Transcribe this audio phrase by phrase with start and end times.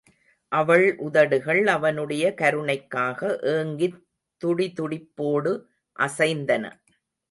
[0.51, 3.19] அவள் உதடுகள் அவனுடைய கருணைக்காக
[3.53, 4.01] ஏங்கித்
[4.41, 5.53] துடிதுடிப்போடு
[5.99, 6.65] அசைந்தன.